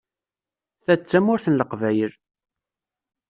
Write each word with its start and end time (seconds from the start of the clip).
Ta 0.85 0.93
d 0.95 1.01
Tamurt 1.01 1.45
n 1.49 1.53
Leqbayel. 1.59 2.13